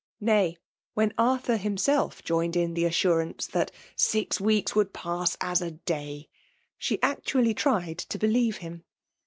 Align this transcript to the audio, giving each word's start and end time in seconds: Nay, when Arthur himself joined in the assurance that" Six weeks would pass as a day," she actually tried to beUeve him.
Nay, 0.19 0.57
when 0.95 1.13
Arthur 1.15 1.57
himself 1.57 2.23
joined 2.23 2.55
in 2.55 2.73
the 2.73 2.85
assurance 2.85 3.45
that" 3.45 3.69
Six 3.95 4.41
weeks 4.41 4.73
would 4.73 4.93
pass 4.93 5.37
as 5.39 5.61
a 5.61 5.69
day," 5.69 6.27
she 6.79 6.99
actually 7.03 7.53
tried 7.53 7.99
to 7.99 8.17
beUeve 8.17 8.55
him. 8.55 8.83